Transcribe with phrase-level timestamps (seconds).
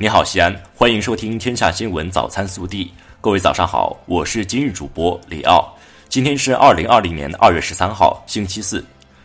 [0.00, 2.86] 你好，西安，欢迎收听《天下新闻早餐速递》。
[3.20, 5.76] 各位早上好，我是今日主播李奥。
[6.08, 8.82] 今天是二零二零年二月十三号，星期四。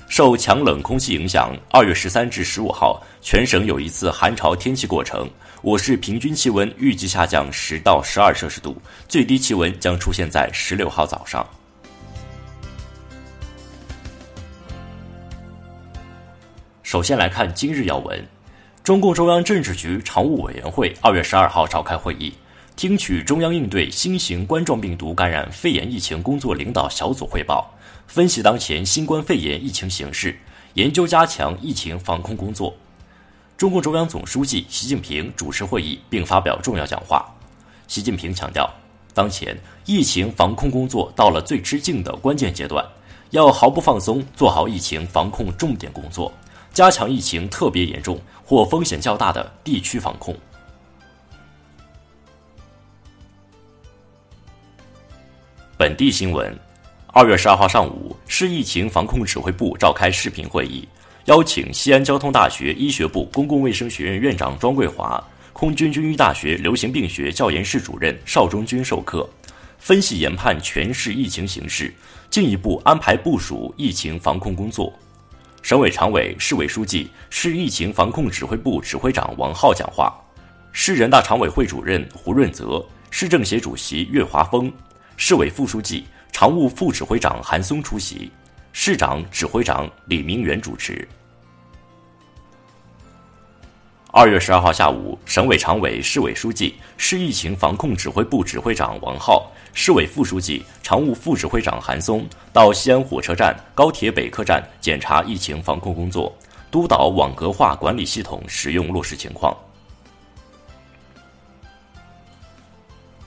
[0.10, 5.30] 受强冷空气影响，二月十三至十五号，全省有一次寒潮天气过程。
[5.62, 8.76] 我市平均气温预计下降十到十二摄氏度，
[9.08, 11.48] 最低气温将出现在十六号早上。
[16.84, 18.22] 首先来看今日要闻。
[18.86, 22.32] 中共中央政治局常务委员会二月十二号召开会议，
[22.76, 27.74] 听取中央应对新型冠状病毒感染肺炎疫情工作领导小组汇报，
[28.06, 30.38] 分析当前新冠肺炎疫情形势，
[30.76, 32.76] 研究加强疫情防控工作。
[33.58, 37.26] 中共中央总书记习近平主持会议并发表重要讲话。
[37.88, 38.72] 习近平强调，
[39.16, 42.86] 当前疫情防控工作到了最吃劲的关键阶段，
[43.32, 46.32] 要毫不放松做好疫情防控重点工作。
[46.76, 50.36] 加强疫情特别严重或风险较大的地区防控。
[55.78, 56.54] 本地新闻：
[57.08, 60.86] 二月十二号上午，市疫情防控指挥部召开视频会议，
[61.28, 69.30] 邀请西安交通大学医学部公共卫生学院院长庄桂华、空军军医大学流行病学教研室主任邵忠军授课，
[69.80, 71.94] 分析研判全市疫情形势，
[72.30, 74.92] 进一步安排部署疫情防控工作。
[75.66, 80.16] 省委常委、市委书记、市疫情防控指挥部指挥长王浩讲话，
[80.72, 84.72] 市人大常委会主任胡润泽、市政协主席岳华峰、
[85.18, 88.32] 市委副书记、常务副指挥长韩松出席，
[88.74, 91.08] 市长、指挥长李明远主持。
[94.12, 106.34] 二月十二号下午，省委常委、市委书记、市疫情防控指挥部指挥长王浩，市委副书记、常务副指挥长韩松到西安火车站、高铁北客站检查疫情防控工作，
[106.72, 109.56] 督导网格化管理系统使用落实情况。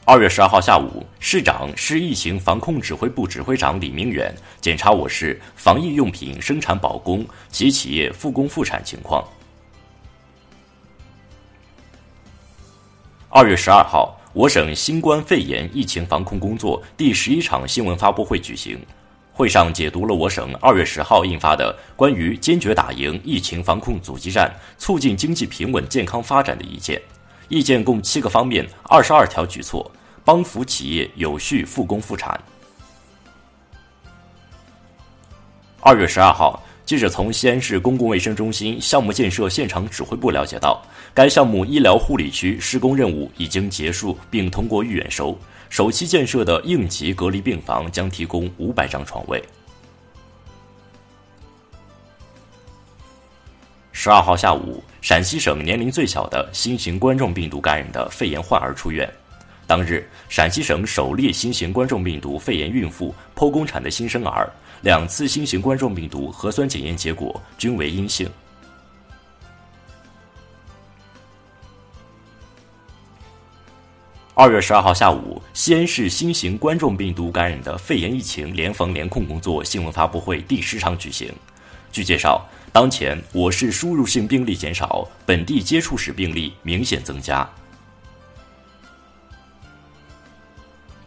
[0.06, 9.22] 二月十二号下午，市长、市疫情防控指挥部指挥长李明远检查我市防疫用品生产保供及企业复工复产情况。
[13.28, 18.78] 二月十二号，我省新冠肺炎疫情防控工作第十一场新闻发布会举行。
[19.32, 27.02] 会上解读了我省二月十号印发的关于坚决打赢疫情防控阻击战、促进经济平稳健康发展的意见。
[27.48, 29.90] 意见共七个方面，二十二条举措，
[30.24, 32.40] 帮扶企业有序复工复产。
[35.80, 36.62] 二月十二号。
[36.88, 40.82] 记者从西安市公共卫生中心项目建设现场指挥部了解到，
[41.12, 45.38] 该项目医疗护理区施工任务已经结束，并通过预验收。
[45.68, 49.44] 首期建设的应急隔离病房将提供五百张床位。
[53.92, 59.06] 十二号下午，陕西省年龄最小的新型冠状病毒感染的肺炎患儿出院。
[59.68, 64.50] 当日，陕西省首例新型冠状病毒肺炎孕妇剖宫产的新生儿。
[64.80, 68.26] 两次新型冠状病毒核酸检验结果均为阴性。
[74.32, 81.30] 二月十二号下午，西安市新型冠状病毒感染的肺炎疫情联防联控工作新闻发布会第十场举行。
[81.92, 82.42] 据介绍，
[82.72, 87.46] 当前我市输入性病例减少，本地接触史病例明显增加。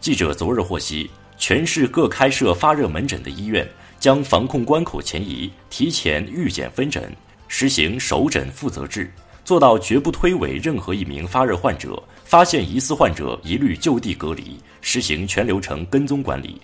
[0.01, 1.09] 记者昨日获悉。
[1.37, 3.67] 全市各开设发热门诊的医院
[3.99, 7.15] 将防控关口前移，提前预检分诊，
[7.47, 9.11] 实行首诊负责制，
[9.43, 12.01] 做到绝不推诿任何一名发热患者。
[12.25, 16.61] 发现疑似患者，一律就地隔离，实行全流程跟踪管理。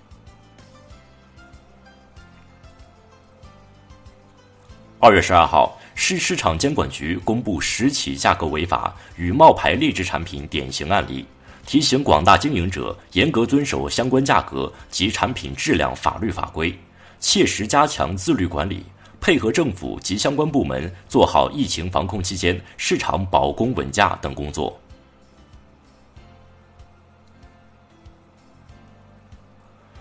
[5.00, 11.26] 二月十二号，市市场监管局公布十起价格违法与冒牌劣质产品典型案例。
[11.68, 16.74] 提醒广大经营者严格遵守相关价格及产品质量法律法规，
[17.20, 18.82] 切实加强自律管理，
[19.20, 24.80] 配合政府及相关部门做好疫情防控期间市场保供稳价等工作。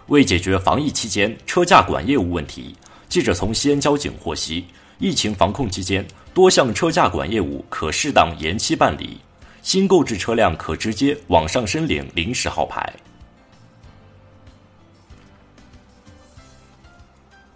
[0.07, 2.77] 为解决防疫期间车驾管业务问题，
[3.09, 4.65] 记者从西安交警获悉，
[5.01, 9.19] 疫情防控期间多项车驾管业务可适当延期办理。
[9.67, 12.89] 新购置车辆可直接网上申领临时号牌。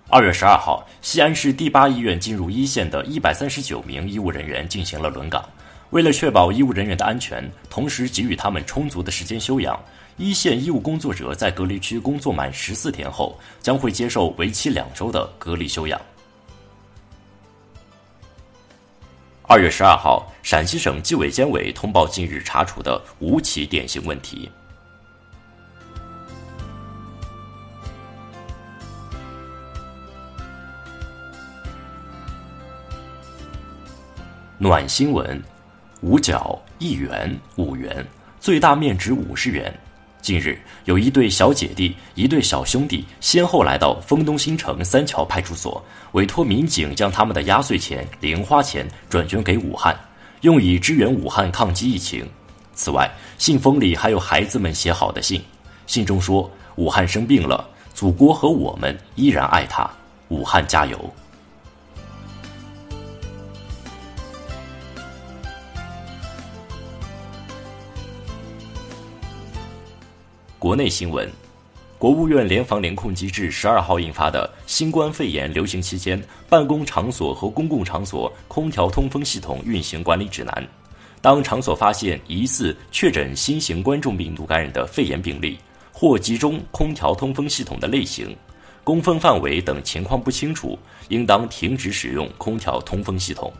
[0.09, 5.49] 二月十二号，西安市第八医院进入一线的一百三十九名医务人员进行了轮岗。
[5.91, 9.81] 为了确保医务人员的安全，同时给予他们充足的时间休养，
[10.17, 16.01] 一线医务工作者在隔离区工作满十四天后，将会接受为期两周的隔离休养。
[19.53, 24.49] 二月十二号，陕西省纪委监委通报近日查处的五起典型问题。
[34.57, 35.43] 暖新闻：
[36.01, 38.07] 五角一元五元，
[38.39, 39.77] 最大面值五十元。
[40.21, 45.83] 近日，有一对小姐弟、一对小兄弟先后来到丰东新城三桥派出所，
[46.13, 49.99] 委托民警将他们的压岁钱、零花钱转捐给武汉，
[50.43, 52.29] 用以支援武汉抗击疫情。
[52.75, 55.43] 此外，信封里还有孩子们写好的信，
[55.87, 59.91] 信中说：“武汉生病了，祖国和我们依然爱他，
[60.29, 60.99] 武汉加油。”
[70.71, 71.29] 国内新闻，
[71.99, 80.55] 国务院联防联控机制十二号印发的《新冠肺炎流行期间办公场所和公共场所空调通风系统运行管理指南》，
[81.21, 85.59] 当场所发现疑似确诊新型冠状病毒感染的肺炎病例，
[85.91, 88.33] 或集中空调通风系统的类型、
[88.85, 90.79] 供风范围等情况不清楚，
[91.09, 93.53] 应当停止使用空调通风系统。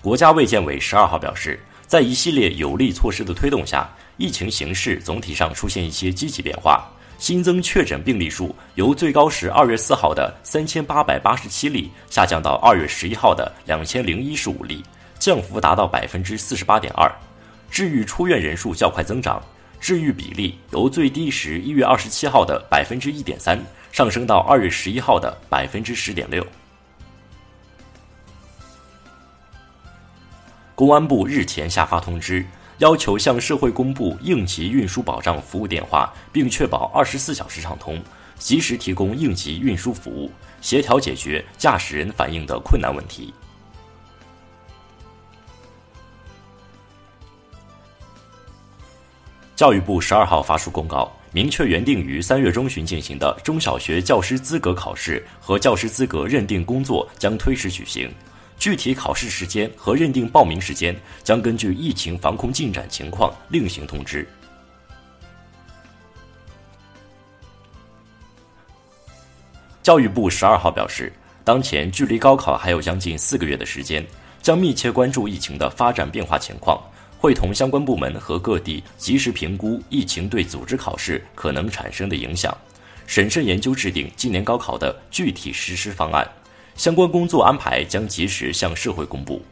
[0.00, 1.60] 国家卫健委十二号表示。
[1.86, 6.84] 在一系列有力措施的推动下，疫情形势总体上出现一些积极变化。
[7.18, 14.82] 新增确诊病例数由最高时二月四号的三千八百八十七例下降到二月十一号的两千零一十五例，
[15.18, 17.10] 降幅达到百分之四十八点二。
[17.70, 19.42] 治愈出院人数较快增长，
[19.80, 23.58] 治愈比例由最低时一月二十七号的百分之一点三
[23.92, 26.44] 上升到二月十一号的百分之十点六。
[30.76, 32.44] 公安部日前下发通知，
[32.80, 37.98] 要求向社会公布应急运输保障服务电话，并确保二十四小时畅通，
[38.38, 40.30] 及时提供应急运输服务，
[40.60, 43.32] 协调解决驾驶人反映的困难问题。
[49.54, 58.12] 教育部十二号发出公告，明确原定于三月中旬进行的中小学教师资格考试和教师资格认定工作将推迟举行。
[58.58, 64.26] 具体考试时间和认定报名时间将根据疫情防控进展情况另行通知。
[69.82, 71.12] 教育部十二号表示，
[71.44, 74.04] 当前距离高考还有将近四个月的时间，
[74.42, 76.82] 将密切关注疫情的发展变化情况，
[77.18, 82.52] 会同相关部门和各地及时评估疫情对组织考试可能产生的影响，
[83.06, 86.28] 审慎研究制定今年高考的具体实施方案。
[86.76, 89.42] 相关工作安排将及时向社会公布。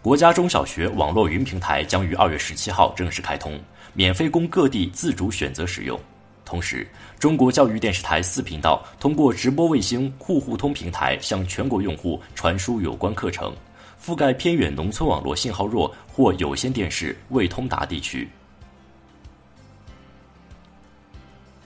[0.00, 3.60] 国家中小学网络云平台将于二月十七号正式开通，
[3.92, 5.98] 免费供各地自主选择使用。
[6.44, 6.86] 同时，
[7.18, 13.54] 中国教育电视台四频道通过直播卫星户户通平台向全国用户传输有关课程，
[14.04, 18.28] 覆盖偏远农村网络信号弱或有线电视未通达地区。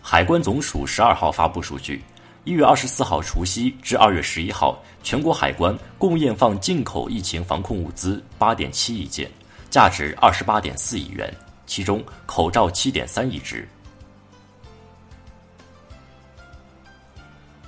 [0.03, 2.03] 海关总署十二号发布数据。
[2.47, 9.29] 一月二十四号除夕至二月十一号，全国海关共验放进口疫情防控物资八点七亿件，
[9.69, 11.29] 价值二十八点四亿元，
[11.67, 13.69] 其中口罩七点三亿只。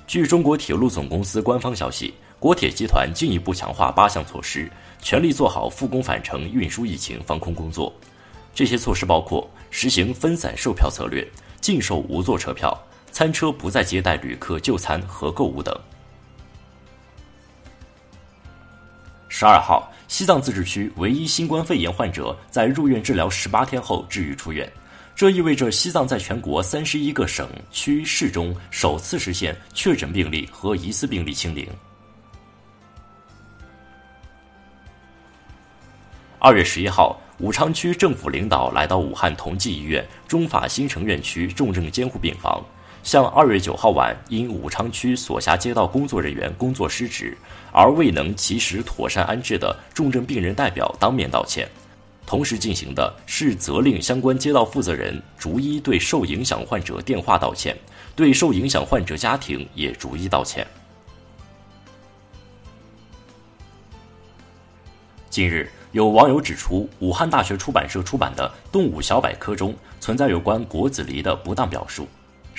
[0.07, 4.71] 据中国铁路总公司官方消息，国铁集团进一步强化八项措施，
[5.01, 7.93] 全力做好复工返程运输疫情防控工作。
[8.55, 12.73] 这些措施包括实行分散售票策略，禁售无座车票。
[13.11, 15.77] 餐车不再接待旅客就餐和购物等。
[19.27, 24.69] 十二号，西藏自治区唯一新冠肺炎患者在入院治疗十八天后治愈出院，
[25.15, 31.67] 这意味着西藏在全国三十一个省区市中首次实现确诊病例和疑似病例清零。
[36.39, 42.61] 二月十一号，武昌区政府领导来到武汉同济医院中法新城院区重症监护病房。
[43.09, 47.35] 向二月九号晚因武昌区所辖街道工作人员工作失职
[47.71, 51.67] 而未能及时妥善安置的重症病人代表当面道歉，
[52.27, 57.75] 同时进行的是责令相关街道负责人逐一对受影响患者电话道歉，
[58.15, 60.67] 对受影响患者家庭也逐一道歉。
[65.31, 72.07] 近日，有网友指出，武汉大学出版社出版的《动物小百科》中存在有关果子狸的不当表述。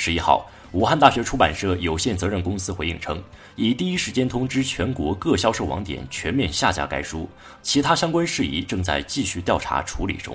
[0.02, 3.22] 十一号，武汉大学出版社有限责任公司回应称，
[3.54, 7.28] 已第一时间通知全国各销售网点全面下架该书，
[7.60, 10.34] 其他相关事宜正在继续调查处理中。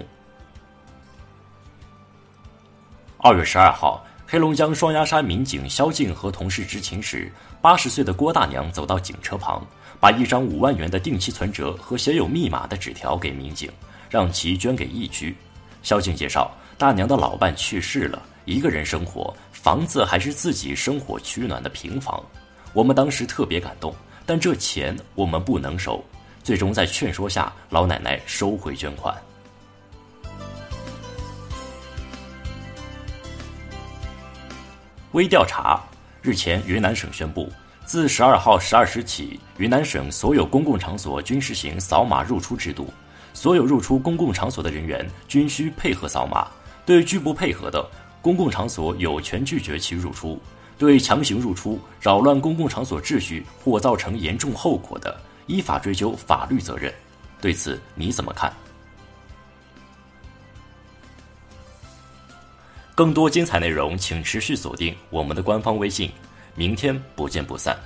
[3.18, 9.66] 二月十二号，黑龙江双鸭山民警肖静和同事执勤时，八十岁的郭大娘走到警车旁，
[10.00, 13.68] 把一张五万元的定期存折和写有密码的纸条给民警，
[14.12, 15.36] 让其捐给疫区。
[15.82, 22.24] 肖静介绍，大娘的老伴去世了，一个人生活，房子还是自己生火取暖的平房。
[22.72, 26.06] 我们当时特别感动，但这钱我们不能收。
[26.44, 29.20] 最终在劝说下，老奶奶收回捐款。
[35.14, 35.82] 微调查：
[36.22, 37.52] 日前，云南省宣布，
[37.88, 42.94] 自十二号十二时起，云南省所有公共场所均实行扫码入出制度，
[43.34, 46.48] 所有入出公共场所的人员均需配合扫码。
[46.86, 47.84] 对拒不配合的，
[48.26, 50.36] 公共场所有权拒绝其入出；
[50.80, 55.16] 对强行入出、扰乱公共场所秩序或造成严重后果的，
[55.46, 56.92] 依法追究法律责任。
[57.40, 58.52] 对此你怎么看？
[62.96, 66.10] 更多精彩内容，请持续锁定我们的官方微信。
[66.56, 67.78] 明天不见不散。